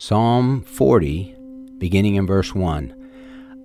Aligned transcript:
Psalm 0.00 0.62
40, 0.62 1.34
beginning 1.78 2.14
in 2.14 2.24
verse 2.24 2.54
1. 2.54 2.94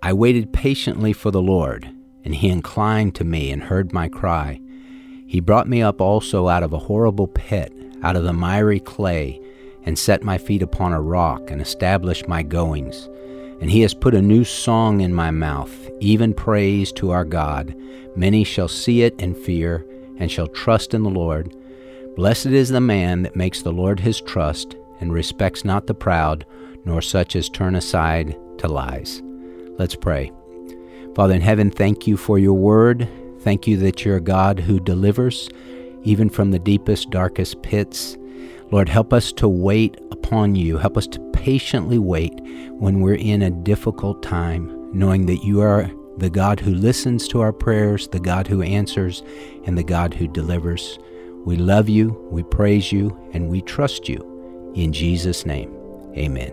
I 0.01 0.13
waited 0.13 0.51
patiently 0.51 1.13
for 1.13 1.29
the 1.29 1.43
Lord, 1.43 1.87
and 2.25 2.33
he 2.33 2.49
inclined 2.49 3.13
to 3.15 3.23
me 3.23 3.51
and 3.51 3.61
heard 3.61 3.93
my 3.93 4.09
cry. 4.09 4.59
He 5.27 5.39
brought 5.39 5.69
me 5.69 5.83
up 5.83 6.01
also 6.01 6.47
out 6.47 6.63
of 6.63 6.73
a 6.73 6.79
horrible 6.79 7.27
pit, 7.27 7.71
out 8.01 8.15
of 8.15 8.23
the 8.23 8.33
miry 8.33 8.79
clay, 8.79 9.39
and 9.83 9.97
set 9.97 10.23
my 10.23 10.39
feet 10.39 10.63
upon 10.63 10.91
a 10.91 10.99
rock, 10.99 11.51
and 11.51 11.61
established 11.61 12.27
my 12.27 12.41
goings. 12.41 13.07
And 13.61 13.69
he 13.69 13.81
has 13.81 13.93
put 13.93 14.15
a 14.15 14.21
new 14.21 14.43
song 14.43 15.01
in 15.01 15.13
my 15.13 15.29
mouth, 15.29 15.87
even 15.99 16.33
praise 16.33 16.91
to 16.93 17.11
our 17.11 17.25
God. 17.25 17.75
Many 18.15 18.43
shall 18.43 18.67
see 18.67 19.03
it 19.03 19.13
and 19.21 19.37
fear, 19.37 19.85
and 20.17 20.31
shall 20.31 20.47
trust 20.47 20.95
in 20.95 21.03
the 21.03 21.11
Lord. 21.11 21.55
Blessed 22.15 22.47
is 22.47 22.69
the 22.69 22.81
man 22.81 23.21
that 23.21 23.35
makes 23.35 23.61
the 23.61 23.71
Lord 23.71 23.99
his 23.99 24.19
trust 24.19 24.77
and 25.03 25.11
respects 25.11 25.65
not 25.65 25.85
the 25.85 25.93
proud, 25.93 26.45
nor 26.85 27.01
such 27.01 27.35
as 27.35 27.49
turn 27.49 27.75
aside 27.75 28.37
to 28.57 28.69
lies. 28.69 29.21
Let's 29.77 29.95
pray. 29.95 30.31
Father 31.13 31.35
in 31.35 31.41
heaven, 31.41 31.69
thank 31.69 32.07
you 32.07 32.15
for 32.15 32.39
your 32.39 32.53
word. 32.53 33.09
Thank 33.41 33.67
you 33.67 33.75
that 33.77 34.05
you're 34.05 34.15
a 34.15 34.21
God 34.21 34.61
who 34.61 34.79
delivers, 34.79 35.49
even 36.03 36.29
from 36.29 36.51
the 36.51 36.59
deepest, 36.59 37.09
darkest 37.09 37.61
pits. 37.61 38.17
Lord, 38.71 38.87
help 38.87 39.11
us 39.11 39.33
to 39.33 39.47
wait 39.49 39.99
upon 40.09 40.55
you. 40.55 40.77
Help 40.77 40.95
us 40.97 41.07
to 41.07 41.19
patiently 41.33 41.99
wait 41.99 42.33
when 42.79 43.01
we're 43.01 43.15
in 43.15 43.41
a 43.41 43.51
difficult 43.51 44.23
time, 44.23 44.89
knowing 44.97 45.25
that 45.25 45.43
you 45.43 45.59
are 45.59 45.91
the 46.17 46.29
God 46.29 46.61
who 46.61 46.73
listens 46.73 47.27
to 47.27 47.41
our 47.41 47.51
prayers, 47.51 48.07
the 48.07 48.21
God 48.21 48.47
who 48.47 48.61
answers, 48.61 49.21
and 49.65 49.77
the 49.77 49.83
God 49.83 50.13
who 50.13 50.29
delivers. 50.29 50.97
We 51.45 51.57
love 51.57 51.89
you, 51.89 52.11
we 52.31 52.43
praise 52.43 52.93
you, 52.93 53.19
and 53.33 53.49
we 53.49 53.61
trust 53.61 54.07
you. 54.07 54.32
In 54.75 54.91
Jesus' 54.91 55.45
name, 55.45 55.71
amen. 56.17 56.51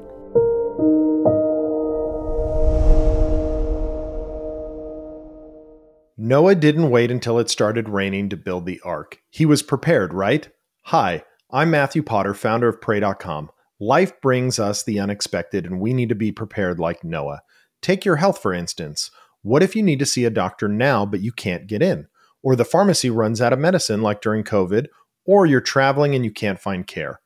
Noah 6.19 6.55
didn't 6.55 6.91
wait 6.91 7.11
until 7.11 7.39
it 7.39 7.49
started 7.49 7.89
raining 7.89 8.29
to 8.29 8.37
build 8.37 8.67
the 8.67 8.79
ark. 8.85 9.23
He 9.31 9.47
was 9.47 9.63
prepared, 9.63 10.13
right? 10.13 10.47
Hi, 10.83 11.25
I'm 11.51 11.71
Matthew 11.71 12.03
Potter, 12.03 12.35
founder 12.35 12.69
of 12.69 12.83
Pray.com. 12.83 13.51
Life 13.81 14.21
brings 14.21 14.59
us 14.59 14.83
the 14.83 15.01
unexpected, 15.01 15.65
and 15.65 15.81
we 15.81 15.95
need 15.95 16.11
to 16.11 16.15
be 16.15 16.31
prepared 16.31 16.79
like 16.79 17.03
Noah. 17.03 17.41
Take 17.81 18.05
your 18.05 18.17
health, 18.17 18.43
for 18.43 18.53
instance. 18.53 19.11
What 19.41 19.63
if 19.63 19.75
you 19.75 19.83
need 19.83 19.99
to 19.99 20.05
see 20.05 20.27
a 20.27 20.31
doctor 20.31 20.69
now, 20.69 21.07
but 21.07 21.23
you 21.23 21.33
can't 21.33 21.67
get 21.67 21.81
in? 21.81 22.07
Or 22.43 22.55
the 22.55 22.67
pharmacy 22.67 23.09
runs 23.09 23.41
out 23.41 23.55
of 23.55 23.59
medicine, 23.59 24.03
like 24.03 24.21
during 24.21 24.45
COVID, 24.45 24.89
or 25.25 25.47
you're 25.47 25.63
traveling 25.63 26.15
and 26.15 26.23
you 26.23 26.31
can't 26.31 26.61
find 26.61 26.87
care? 26.87 27.20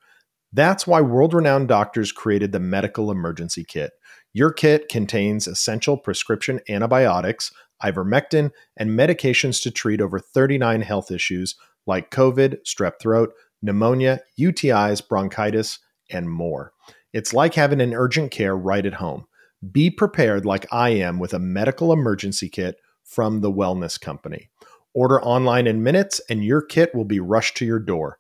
That's 0.55 0.87
why 0.87 1.01
world 1.01 1.35
renowned 1.35 1.67
doctors 1.67 2.13
created 2.13 2.53
the 2.53 2.61
Medical 2.61 3.11
Emergency 3.11 3.65
Kit. 3.65 3.91
Your 4.33 4.53
kit 4.53 4.89
contains 4.89 5.49
essential 5.49 5.97
prescription 5.97 6.61
antibiotics, 6.69 7.53
ivermectin, 7.83 8.53
and 8.77 8.91
medications 8.91 9.61
to 9.65 9.73
treat 9.73 10.01
over 10.01 10.21
39 10.21 10.83
health 10.83 11.11
issues 11.11 11.57
like 11.89 12.13
COVID, 12.13 12.59
strep 12.65 13.01
throat, 13.01 13.33
pneumonia, 13.63 14.21
UTIs, 14.39 15.07
bronchitis, 15.07 15.81
and 16.09 16.31
more. 16.31 16.73
It's 17.13 17.35
like 17.35 17.55
having 17.55 17.81
an 17.81 17.93
urgent 17.93 18.31
care 18.31 18.57
right 18.57 18.87
at 18.87 18.95
home. 18.95 19.25
Be 19.73 19.91
prepared 19.91 20.47
like 20.47 20.67
I 20.71 20.91
am 20.91 21.19
with 21.19 21.35
a 21.35 21.41
medical 21.41 21.93
emergency 21.93 22.49
kit 22.49 22.77
from 23.03 23.41
the 23.41 23.51
Wellness 23.51 24.01
Company. 24.01 24.51
Order 24.95 25.21
online 25.21 25.67
in 25.67 25.83
minutes 25.83 26.21
and 26.31 26.45
your 26.45 26.63
kit 26.63 26.95
will 26.95 27.05
be 27.05 27.19
rushed 27.19 27.57
to 27.57 27.65
your 27.65 27.81
door. 27.81 28.19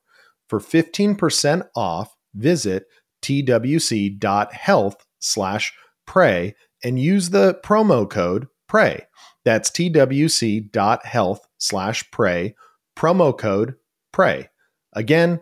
For 0.48 0.58
15% 0.58 1.68
off, 1.74 2.13
visit 2.34 2.86
twc.health 3.22 5.06
slash 5.18 5.72
pray 6.06 6.54
and 6.82 6.98
use 6.98 7.30
the 7.30 7.58
promo 7.64 8.08
code 8.08 8.46
pray. 8.68 9.06
That's 9.44 9.70
twc.health 9.70 11.48
slash 11.58 12.10
pray, 12.10 12.54
promo 12.96 13.36
code 13.36 13.74
pray. 14.12 14.48
Again, 14.92 15.40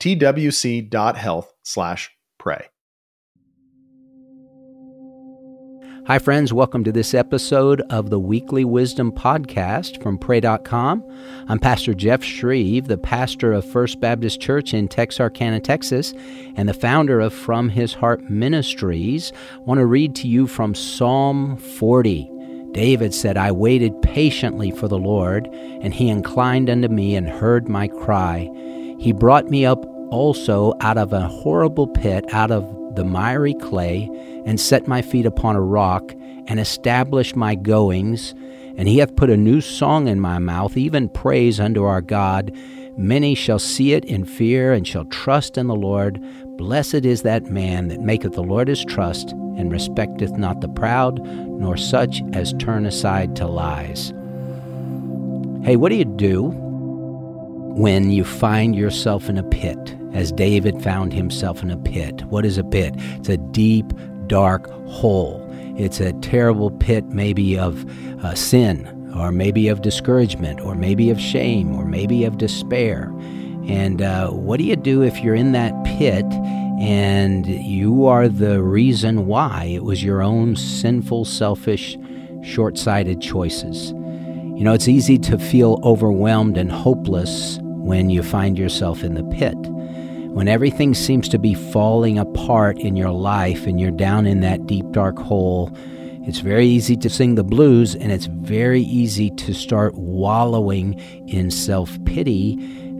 twc.health 0.00 1.52
slash 1.62 2.10
pray. 2.38 2.68
Hi, 6.06 6.18
friends. 6.18 6.52
Welcome 6.52 6.84
to 6.84 6.92
this 6.92 7.14
episode 7.14 7.80
of 7.88 8.10
the 8.10 8.20
Weekly 8.20 8.62
Wisdom 8.62 9.10
Podcast 9.10 10.02
from 10.02 10.18
Pray.com. 10.18 11.02
I'm 11.48 11.58
Pastor 11.58 11.94
Jeff 11.94 12.20
Schreve, 12.20 12.88
the 12.88 12.98
pastor 12.98 13.54
of 13.54 13.64
First 13.64 14.00
Baptist 14.00 14.38
Church 14.38 14.74
in 14.74 14.86
Texarkana, 14.86 15.60
Texas, 15.60 16.12
and 16.56 16.68
the 16.68 16.74
founder 16.74 17.20
of 17.20 17.32
From 17.32 17.70
His 17.70 17.94
Heart 17.94 18.28
Ministries. 18.28 19.32
I 19.54 19.58
want 19.60 19.78
to 19.78 19.86
read 19.86 20.14
to 20.16 20.28
you 20.28 20.46
from 20.46 20.74
Psalm 20.74 21.56
40. 21.56 22.30
David 22.72 23.14
said, 23.14 23.38
I 23.38 23.50
waited 23.50 24.02
patiently 24.02 24.72
for 24.72 24.88
the 24.88 24.98
Lord, 24.98 25.46
and 25.46 25.94
he 25.94 26.10
inclined 26.10 26.68
unto 26.68 26.88
me 26.88 27.16
and 27.16 27.26
heard 27.26 27.66
my 27.66 27.88
cry. 27.88 28.50
He 29.00 29.14
brought 29.14 29.48
me 29.48 29.64
up 29.64 29.82
also 30.10 30.74
out 30.82 30.98
of 30.98 31.14
a 31.14 31.28
horrible 31.28 31.86
pit, 31.88 32.26
out 32.30 32.50
of 32.50 32.94
the 32.94 33.04
miry 33.06 33.54
clay, 33.54 34.10
and 34.46 34.60
set 34.60 34.86
my 34.86 35.02
feet 35.02 35.26
upon 35.26 35.56
a 35.56 35.60
rock, 35.60 36.14
and 36.46 36.60
established 36.60 37.36
my 37.36 37.54
goings. 37.54 38.34
And 38.76 38.88
he 38.88 38.98
hath 38.98 39.16
put 39.16 39.30
a 39.30 39.36
new 39.36 39.60
song 39.60 40.08
in 40.08 40.20
my 40.20 40.38
mouth, 40.38 40.76
even 40.76 41.08
praise 41.08 41.60
unto 41.60 41.84
our 41.84 42.00
God. 42.00 42.52
Many 42.96 43.34
shall 43.34 43.58
see 43.58 43.92
it 43.92 44.04
in 44.04 44.24
fear, 44.24 44.72
and 44.72 44.86
shall 44.86 45.04
trust 45.06 45.56
in 45.56 45.66
the 45.66 45.74
Lord. 45.74 46.20
Blessed 46.56 47.04
is 47.04 47.22
that 47.22 47.46
man 47.46 47.88
that 47.88 48.00
maketh 48.00 48.32
the 48.32 48.42
Lord 48.42 48.68
his 48.68 48.84
trust, 48.84 49.32
and 49.32 49.72
respecteth 49.72 50.36
not 50.36 50.60
the 50.60 50.68
proud, 50.68 51.20
nor 51.24 51.76
such 51.76 52.22
as 52.32 52.52
turn 52.54 52.86
aside 52.86 53.36
to 53.36 53.46
lies. 53.46 54.12
Hey, 55.64 55.76
what 55.76 55.88
do 55.88 55.96
you 55.96 56.04
do 56.04 56.52
when 57.76 58.10
you 58.10 58.24
find 58.24 58.76
yourself 58.76 59.28
in 59.28 59.38
a 59.38 59.42
pit? 59.42 59.96
as 60.14 60.30
David 60.30 60.80
found 60.80 61.12
himself 61.12 61.62
in 61.62 61.70
a 61.70 61.76
pit. 61.76 62.24
What 62.26 62.46
is 62.46 62.56
a 62.56 62.64
pit? 62.64 62.94
It's 62.96 63.28
a 63.28 63.36
deep, 63.36 63.92
dark 64.26 64.68
hole. 64.88 65.40
It's 65.76 66.00
a 66.00 66.12
terrible 66.14 66.70
pit, 66.70 67.04
maybe 67.06 67.58
of 67.58 67.84
uh, 68.24 68.34
sin, 68.34 69.12
or 69.16 69.32
maybe 69.32 69.68
of 69.68 69.82
discouragement, 69.82 70.60
or 70.60 70.74
maybe 70.74 71.10
of 71.10 71.20
shame, 71.20 71.74
or 71.74 71.84
maybe 71.84 72.24
of 72.24 72.38
despair. 72.38 73.12
And 73.66 74.02
uh, 74.02 74.30
what 74.30 74.58
do 74.58 74.64
you 74.64 74.76
do 74.76 75.02
if 75.02 75.18
you're 75.20 75.34
in 75.34 75.52
that 75.52 75.72
pit 75.84 76.24
and 76.80 77.46
you 77.46 78.06
are 78.06 78.28
the 78.28 78.62
reason 78.62 79.26
why? 79.26 79.64
It 79.64 79.84
was 79.84 80.02
your 80.02 80.22
own 80.22 80.54
sinful, 80.56 81.24
selfish, 81.24 81.96
short 82.42 82.76
sighted 82.76 83.20
choices. 83.20 83.92
You 83.92 84.62
know, 84.62 84.74
it's 84.74 84.88
easy 84.88 85.18
to 85.18 85.38
feel 85.38 85.80
overwhelmed 85.82 86.56
and 86.56 86.70
hopeless 86.70 87.58
when 87.62 88.10
you 88.10 88.22
find 88.22 88.58
yourself 88.58 89.02
in 89.02 89.14
the 89.14 89.24
pit 89.24 89.56
when 90.34 90.48
everything 90.48 90.94
seems 90.94 91.28
to 91.28 91.38
be 91.38 91.54
falling 91.54 92.18
apart 92.18 92.76
in 92.76 92.96
your 92.96 93.12
life 93.12 93.68
and 93.68 93.80
you're 93.80 93.92
down 93.92 94.26
in 94.26 94.40
that 94.40 94.66
deep, 94.66 94.84
dark 94.90 95.16
hole, 95.16 95.70
it's 96.26 96.40
very 96.40 96.66
easy 96.66 96.96
to 96.96 97.08
sing 97.08 97.36
the 97.36 97.44
blues 97.44 97.94
and 97.94 98.10
it's 98.10 98.26
very 98.26 98.82
easy 98.82 99.30
to 99.30 99.54
start 99.54 99.94
wallowing 99.94 100.94
in 101.28 101.52
self 101.52 101.96
pity. 102.04 102.54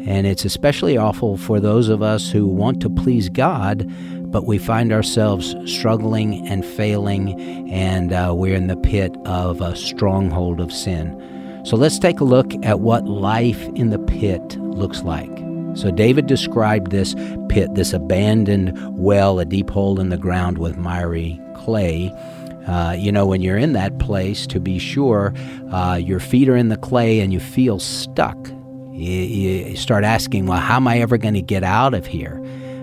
And 0.06 0.28
it's 0.28 0.44
especially 0.44 0.97
awful 0.97 1.37
for 1.37 1.59
those 1.59 1.89
of 1.89 2.03
us 2.03 2.31
who 2.31 2.47
want 2.47 2.81
to 2.83 2.89
please 2.89 3.28
God, 3.28 3.93
but 4.31 4.47
we 4.47 4.56
find 4.56 4.93
ourselves 4.93 5.56
struggling 5.65 6.47
and 6.47 6.65
failing, 6.65 7.69
and 7.69 8.12
uh, 8.12 8.33
we're 8.33 8.55
in 8.55 8.69
the 8.69 8.77
pit 8.77 9.12
of 9.25 9.61
a 9.61 9.75
stronghold 9.75 10.61
of 10.61 10.73
sin. 10.73 11.21
So 11.65 11.77
let's 11.77 11.99
take 11.99 12.21
a 12.21 12.25
look 12.25 12.53
at 12.65 12.78
what 12.78 13.06
life 13.06 13.65
in 13.75 13.91
the 13.91 13.99
pit 13.99 14.56
looks 14.59 15.03
like. 15.03 15.44
So 15.75 15.91
David 15.91 16.27
described 16.27 16.91
this 16.91 17.15
pit, 17.49 17.75
this 17.75 17.93
abandoned 17.93 18.79
well, 18.97 19.39
a 19.39 19.45
deep 19.45 19.71
hole 19.71 20.01
in 20.01 20.09
the 20.09 20.17
ground 20.17 20.59
with 20.59 20.77
miry 20.77 21.41
clay. 21.55 22.12
Uh, 22.67 22.94
you 22.99 23.12
know, 23.12 23.26
when 23.26 23.43
you're 23.43 23.59
in 23.59 23.73
that 23.75 23.99
place, 23.99 24.47
to 24.47 24.59
be 24.59 24.79
sure, 24.79 25.35
uh, 25.71 25.97
your 26.03 26.21
feet 26.21 26.49
are 26.49 26.56
in 26.56 26.69
the 26.69 26.76
clay 26.76 27.21
and 27.21 27.32
you 27.32 27.41
feel 27.41 27.79
stuck. 27.79 28.37
You, 28.93 29.11
you 29.11 29.76
start 29.76 30.05
asking, 30.05 30.47
well, 30.47 30.61
how 30.61 30.76
am 30.76 30.88
I 30.88 31.00
ever 31.00 31.19
going 31.19 31.35
to 31.35 31.43
get 31.43 31.62
out 31.62 31.93
of 31.93 32.06
here? 32.06 32.43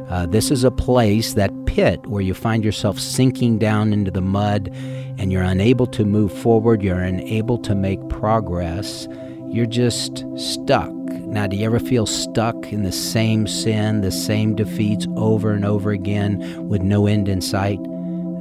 Uh, 0.10 0.26
this 0.26 0.52
is 0.52 0.66
a 0.66 0.72
place, 0.72 1.36
that 1.36 1.52
pit, 1.66 2.06
where 2.06 2.22
you 2.22 2.34
find 2.34 2.66
yourself 2.66 3.00
sinking 3.00 3.58
down 3.58 3.94
into 3.94 4.12
the 4.12 4.22
mud 4.22 4.70
and 5.18 5.32
you're 5.32 5.42
unable 5.42 5.88
to 5.88 6.04
move 6.04 6.38
forward, 6.38 6.84
you're 6.84 7.00
unable 7.00 7.58
to 7.60 7.74
make 7.74 8.10
progress, 8.10 9.08
you're 9.50 9.66
just 9.66 10.26
stuck. 10.38 10.92
Now, 11.32 11.48
do 11.48 11.56
you 11.56 11.66
ever 11.66 11.80
feel 11.80 12.06
stuck 12.06 12.74
in 12.74 12.84
the 12.84 12.92
same 12.92 13.48
sin, 13.48 14.02
the 14.02 14.12
same 14.12 14.54
defeats 14.54 15.08
over 15.16 15.54
and 15.54 15.64
over 15.64 15.92
again 15.92 16.68
with 16.68 16.82
no 16.82 17.08
end 17.08 17.30
in 17.30 17.40
sight? 17.40 17.80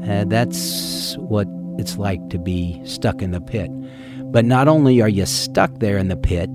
Uh, 0.09 0.25
that's 0.27 1.17
what 1.19 1.47
it's 1.79 1.99
like 1.99 2.29
to 2.31 2.39
be 2.39 2.85
stuck 2.85 3.23
in 3.23 3.31
the 3.31 3.41
pit. 3.41 3.71
But 4.33 4.45
not 4.45 4.67
only 4.67 5.01
are 5.01 5.09
you 5.09 5.25
stuck 5.25 5.79
there 5.79 5.99
in 5.99 6.09
the 6.09 6.17
pit, 6.17 6.51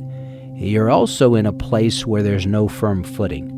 you're 0.56 0.90
also 0.90 1.36
in 1.36 1.46
a 1.46 1.54
place 1.54 2.06
where 2.06 2.22
there's 2.22 2.46
no 2.46 2.68
firm 2.68 3.06
footing. 3.06 3.52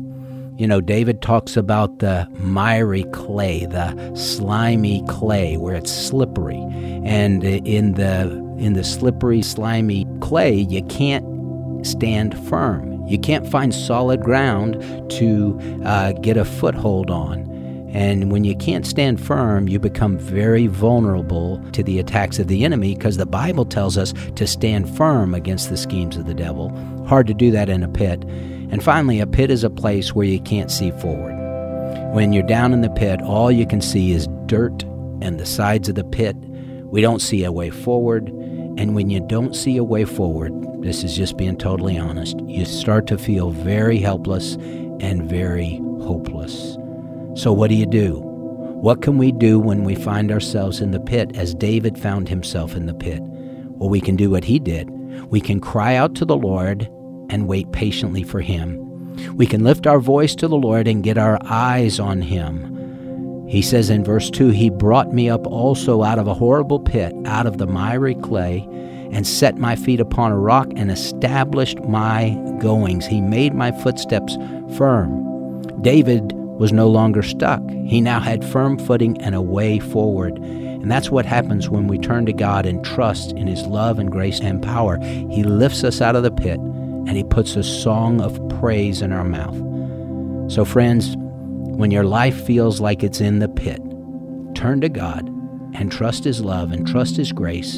You 0.56 0.68
know, 0.68 0.80
David 0.80 1.20
talks 1.20 1.56
about 1.56 1.98
the 1.98 2.28
miry 2.34 3.04
clay, 3.12 3.66
the 3.66 4.14
slimy 4.14 5.04
clay, 5.08 5.56
where 5.56 5.74
it's 5.74 5.90
slippery. 5.90 6.64
And 7.04 7.42
in 7.42 7.94
the 7.94 8.22
in 8.58 8.74
the 8.74 8.84
slippery, 8.84 9.42
slimy 9.42 10.06
clay, 10.20 10.54
you 10.54 10.84
can't 10.84 11.24
stand 11.82 12.38
firm. 12.48 13.06
You 13.06 13.18
can't 13.18 13.46
find 13.46 13.74
solid 13.74 14.20
ground 14.22 14.80
to 15.12 15.58
uh, 15.84 16.12
get 16.12 16.36
a 16.36 16.44
foothold 16.44 17.10
on. 17.10 17.48
And 17.90 18.30
when 18.30 18.44
you 18.44 18.54
can't 18.54 18.86
stand 18.86 19.18
firm, 19.20 19.66
you 19.66 19.78
become 19.78 20.18
very 20.18 20.66
vulnerable 20.66 21.62
to 21.72 21.82
the 21.82 21.98
attacks 21.98 22.38
of 22.38 22.46
the 22.46 22.64
enemy 22.64 22.94
because 22.94 23.16
the 23.16 23.24
Bible 23.24 23.64
tells 23.64 23.96
us 23.96 24.12
to 24.36 24.46
stand 24.46 24.94
firm 24.94 25.34
against 25.34 25.70
the 25.70 25.76
schemes 25.76 26.16
of 26.16 26.26
the 26.26 26.34
devil. 26.34 26.68
Hard 27.06 27.26
to 27.28 27.34
do 27.34 27.50
that 27.50 27.70
in 27.70 27.82
a 27.82 27.88
pit. 27.88 28.22
And 28.70 28.84
finally, 28.84 29.20
a 29.20 29.26
pit 29.26 29.50
is 29.50 29.64
a 29.64 29.70
place 29.70 30.14
where 30.14 30.26
you 30.26 30.38
can't 30.40 30.70
see 30.70 30.90
forward. 30.92 31.34
When 32.12 32.34
you're 32.34 32.42
down 32.42 32.74
in 32.74 32.82
the 32.82 32.90
pit, 32.90 33.22
all 33.22 33.50
you 33.50 33.66
can 33.66 33.80
see 33.80 34.12
is 34.12 34.28
dirt 34.44 34.82
and 35.22 35.40
the 35.40 35.46
sides 35.46 35.88
of 35.88 35.94
the 35.94 36.04
pit. 36.04 36.36
We 36.90 37.00
don't 37.00 37.20
see 37.20 37.44
a 37.44 37.52
way 37.52 37.70
forward. 37.70 38.28
And 38.78 38.94
when 38.94 39.10
you 39.10 39.20
don't 39.20 39.54
see 39.54 39.76
a 39.76 39.84
way 39.84 40.04
forward, 40.04 40.52
this 40.82 41.04
is 41.04 41.16
just 41.16 41.36
being 41.36 41.58
totally 41.58 41.98
honest, 41.98 42.38
you 42.46 42.64
start 42.64 43.06
to 43.08 43.18
feel 43.18 43.50
very 43.50 43.98
helpless 43.98 44.54
and 45.00 45.28
very 45.28 45.76
hopeless. 46.00 46.78
So, 47.34 47.52
what 47.52 47.68
do 47.68 47.74
you 47.74 47.86
do? 47.86 48.20
What 48.80 49.02
can 49.02 49.18
we 49.18 49.32
do 49.32 49.58
when 49.58 49.82
we 49.82 49.96
find 49.96 50.30
ourselves 50.30 50.80
in 50.80 50.92
the 50.92 51.00
pit 51.00 51.36
as 51.36 51.54
David 51.54 51.98
found 51.98 52.28
himself 52.28 52.76
in 52.76 52.86
the 52.86 52.94
pit? 52.94 53.20
Well, 53.20 53.90
we 53.90 54.00
can 54.00 54.14
do 54.14 54.30
what 54.30 54.44
he 54.44 54.60
did. 54.60 54.88
We 55.28 55.40
can 55.40 55.60
cry 55.60 55.96
out 55.96 56.14
to 56.14 56.24
the 56.24 56.36
Lord 56.36 56.88
and 57.30 57.48
wait 57.48 57.70
patiently 57.72 58.22
for 58.22 58.40
Him. 58.40 58.84
We 59.36 59.46
can 59.46 59.64
lift 59.64 59.86
our 59.86 60.00
voice 60.00 60.34
to 60.36 60.48
the 60.48 60.56
Lord 60.56 60.86
and 60.86 61.02
get 61.02 61.18
our 61.18 61.38
eyes 61.44 61.98
on 62.00 62.22
Him. 62.22 62.77
He 63.48 63.62
says 63.62 63.88
in 63.88 64.04
verse 64.04 64.30
2 64.30 64.50
He 64.50 64.68
brought 64.68 65.12
me 65.12 65.30
up 65.30 65.46
also 65.46 66.02
out 66.02 66.18
of 66.18 66.28
a 66.28 66.34
horrible 66.34 66.78
pit, 66.78 67.14
out 67.24 67.46
of 67.46 67.56
the 67.56 67.66
miry 67.66 68.14
clay, 68.14 68.66
and 69.10 69.26
set 69.26 69.56
my 69.56 69.74
feet 69.74 70.00
upon 70.00 70.32
a 70.32 70.38
rock 70.38 70.68
and 70.76 70.90
established 70.90 71.80
my 71.84 72.38
goings. 72.60 73.06
He 73.06 73.22
made 73.22 73.54
my 73.54 73.72
footsteps 73.72 74.36
firm. 74.76 75.62
David 75.80 76.32
was 76.32 76.72
no 76.72 76.88
longer 76.88 77.22
stuck. 77.22 77.62
He 77.86 78.02
now 78.02 78.20
had 78.20 78.44
firm 78.44 78.78
footing 78.78 79.18
and 79.22 79.34
a 79.34 79.40
way 79.40 79.78
forward. 79.78 80.36
And 80.36 80.90
that's 80.90 81.10
what 81.10 81.24
happens 81.24 81.70
when 81.70 81.86
we 81.86 81.98
turn 81.98 82.26
to 82.26 82.32
God 82.32 82.66
and 82.66 82.84
trust 82.84 83.32
in 83.32 83.46
His 83.46 83.62
love 83.66 83.98
and 83.98 84.10
grace 84.10 84.40
and 84.40 84.62
power. 84.62 84.98
He 85.00 85.42
lifts 85.42 85.84
us 85.84 86.02
out 86.02 86.16
of 86.16 86.22
the 86.22 86.30
pit 86.30 86.58
and 86.60 87.16
He 87.16 87.24
puts 87.24 87.56
a 87.56 87.62
song 87.62 88.20
of 88.20 88.46
praise 88.60 89.00
in 89.00 89.12
our 89.12 89.24
mouth. 89.24 89.56
So, 90.52 90.64
friends, 90.64 91.16
when 91.78 91.92
your 91.92 92.02
life 92.02 92.44
feels 92.44 92.80
like 92.80 93.04
it's 93.04 93.20
in 93.20 93.38
the 93.38 93.48
pit, 93.48 93.80
turn 94.56 94.80
to 94.80 94.88
God 94.88 95.28
and 95.74 95.92
trust 95.92 96.24
His 96.24 96.40
love 96.40 96.72
and 96.72 96.84
trust 96.84 97.16
His 97.16 97.30
grace 97.30 97.76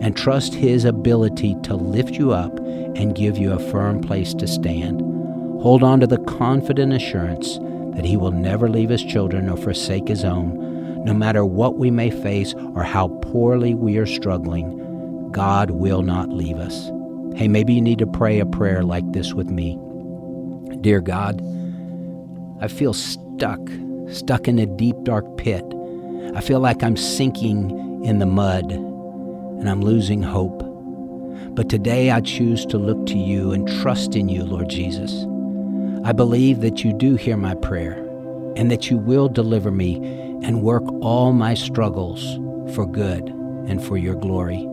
and 0.00 0.16
trust 0.16 0.54
His 0.54 0.84
ability 0.84 1.54
to 1.62 1.76
lift 1.76 2.16
you 2.16 2.32
up 2.32 2.58
and 2.58 3.14
give 3.14 3.38
you 3.38 3.52
a 3.52 3.70
firm 3.70 4.00
place 4.00 4.34
to 4.34 4.48
stand. 4.48 5.00
Hold 5.62 5.84
on 5.84 6.00
to 6.00 6.06
the 6.08 6.18
confident 6.24 6.92
assurance 6.92 7.58
that 7.94 8.04
He 8.04 8.16
will 8.16 8.32
never 8.32 8.68
leave 8.68 8.90
His 8.90 9.04
children 9.04 9.48
or 9.48 9.56
forsake 9.56 10.08
His 10.08 10.24
own. 10.24 11.04
No 11.04 11.14
matter 11.14 11.44
what 11.44 11.78
we 11.78 11.92
may 11.92 12.10
face 12.10 12.54
or 12.74 12.82
how 12.82 13.06
poorly 13.22 13.72
we 13.72 13.98
are 13.98 14.06
struggling, 14.06 15.30
God 15.30 15.70
will 15.70 16.02
not 16.02 16.30
leave 16.30 16.56
us. 16.56 16.90
Hey, 17.38 17.46
maybe 17.46 17.72
you 17.72 17.82
need 17.82 18.00
to 18.00 18.06
pray 18.08 18.40
a 18.40 18.46
prayer 18.46 18.82
like 18.82 19.12
this 19.12 19.32
with 19.32 19.48
me. 19.48 19.78
Dear 20.80 21.00
God, 21.00 21.40
I 22.60 22.66
feel 22.66 22.92
stuck, 23.38 23.60
stuck 24.10 24.48
in 24.48 24.58
a 24.58 24.66
deep, 24.66 24.96
dark 25.04 25.24
pit. 25.36 25.62
I 26.34 26.40
feel 26.40 26.58
like 26.58 26.82
I'm 26.82 26.96
sinking 26.96 28.04
in 28.04 28.18
the 28.18 28.26
mud 28.26 28.72
and 28.72 29.70
I'm 29.70 29.80
losing 29.80 30.24
hope. 30.24 30.64
But 31.54 31.68
today 31.68 32.10
I 32.10 32.20
choose 32.20 32.66
to 32.66 32.78
look 32.78 33.06
to 33.06 33.16
you 33.16 33.52
and 33.52 33.68
trust 33.80 34.16
in 34.16 34.28
you, 34.28 34.42
Lord 34.42 34.68
Jesus. 34.68 35.24
I 36.04 36.10
believe 36.10 36.62
that 36.62 36.82
you 36.82 36.92
do 36.92 37.14
hear 37.14 37.36
my 37.36 37.54
prayer 37.54 37.92
and 38.56 38.72
that 38.72 38.90
you 38.90 38.96
will 38.96 39.28
deliver 39.28 39.70
me 39.70 39.98
and 40.42 40.62
work 40.64 40.82
all 41.00 41.32
my 41.32 41.54
struggles 41.54 42.40
for 42.74 42.86
good 42.86 43.28
and 43.68 43.80
for 43.84 43.96
your 43.96 44.16
glory. 44.16 44.68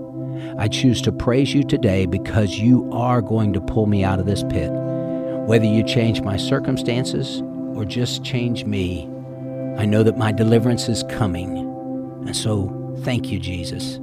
I 0.57 0.69
choose 0.69 1.03
to 1.03 1.11
praise 1.11 1.53
you 1.53 1.63
today 1.63 2.07
because 2.07 2.57
you 2.57 2.89
are 2.91 3.21
going 3.21 3.53
to 3.53 3.61
pull 3.61 3.85
me 3.85 4.03
out 4.03 4.19
of 4.19 4.25
this 4.25 4.41
pit. 4.41 4.71
Whether 4.71 5.65
you 5.65 5.83
change 5.83 6.21
my 6.21 6.37
circumstances 6.37 7.43
or 7.75 7.85
just 7.85 8.23
change 8.23 8.65
me, 8.65 9.09
I 9.77 9.85
know 9.85 10.03
that 10.03 10.17
my 10.17 10.31
deliverance 10.31 10.87
is 10.87 11.03
coming. 11.09 11.57
And 12.25 12.35
so, 12.35 12.95
thank 13.03 13.31
you, 13.31 13.39
Jesus. 13.39 13.99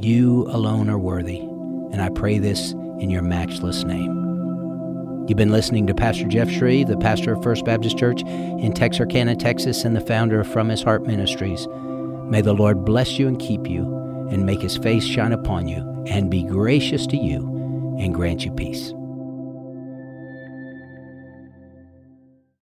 You 0.00 0.46
alone 0.50 0.88
are 0.88 0.98
worthy, 0.98 1.40
and 1.40 2.00
I 2.00 2.08
pray 2.10 2.38
this 2.38 2.72
in 3.00 3.10
your 3.10 3.22
matchless 3.22 3.84
name. 3.84 4.14
You've 5.28 5.36
been 5.36 5.52
listening 5.52 5.86
to 5.88 5.94
Pastor 5.94 6.26
Jeff 6.26 6.48
Schreve, 6.48 6.86
the 6.86 6.96
pastor 6.96 7.34
of 7.34 7.42
First 7.42 7.64
Baptist 7.64 7.98
Church 7.98 8.22
in 8.22 8.72
Texarkana, 8.72 9.36
Texas, 9.36 9.84
and 9.84 9.94
the 9.94 10.00
founder 10.00 10.40
of 10.40 10.46
From 10.46 10.68
His 10.68 10.82
Heart 10.82 11.06
Ministries. 11.06 11.66
May 12.30 12.40
the 12.40 12.54
Lord 12.54 12.84
bless 12.84 13.18
you 13.18 13.28
and 13.28 13.38
keep 13.38 13.68
you 13.68 13.98
and 14.30 14.44
make 14.44 14.60
his 14.60 14.76
face 14.76 15.04
shine 15.04 15.32
upon 15.32 15.68
you, 15.68 16.04
and 16.06 16.30
be 16.30 16.42
gracious 16.42 17.06
to 17.06 17.16
you, 17.16 17.96
and 17.98 18.14
grant 18.14 18.44
you 18.44 18.52
peace. 18.52 18.92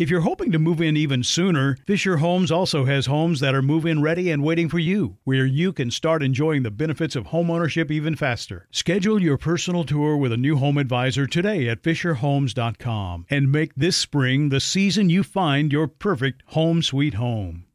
If 0.00 0.08
you're 0.08 0.22
hoping 0.22 0.50
to 0.52 0.58
move 0.58 0.80
in 0.80 0.96
even 0.96 1.22
sooner, 1.22 1.76
Fischer 1.86 2.16
Homes 2.16 2.50
also 2.50 2.86
has 2.86 3.04
homes 3.04 3.40
that 3.40 3.54
are 3.54 3.60
move 3.60 3.84
in 3.84 4.00
ready 4.00 4.30
and 4.30 4.42
waiting 4.42 4.70
for 4.70 4.78
you, 4.78 5.18
where 5.24 5.44
you 5.44 5.74
can 5.74 5.90
start 5.90 6.22
enjoying 6.22 6.62
the 6.62 6.70
benefits 6.70 7.16
of 7.16 7.26
homeownership 7.26 7.90
even 7.90 8.16
faster. 8.16 8.66
Schedule 8.70 9.20
your 9.20 9.36
personal 9.36 9.84
tour 9.84 10.16
with 10.16 10.32
a 10.32 10.38
new 10.38 10.56
home 10.56 10.78
advisor 10.78 11.26
today 11.26 11.68
at 11.68 11.82
FischerHomes.com 11.82 13.26
and 13.28 13.52
make 13.52 13.74
this 13.74 13.98
spring 13.98 14.48
the 14.48 14.58
season 14.58 15.10
you 15.10 15.22
find 15.22 15.70
your 15.70 15.86
perfect 15.86 16.44
home 16.46 16.80
sweet 16.80 17.12
home. 17.12 17.66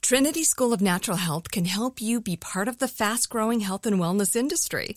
Trinity 0.00 0.42
School 0.42 0.72
of 0.72 0.80
Natural 0.80 1.18
Health 1.18 1.50
can 1.50 1.66
help 1.66 2.00
you 2.00 2.18
be 2.18 2.38
part 2.38 2.66
of 2.66 2.78
the 2.78 2.88
fast 2.88 3.28
growing 3.28 3.60
health 3.60 3.84
and 3.84 4.00
wellness 4.00 4.36
industry. 4.36 4.96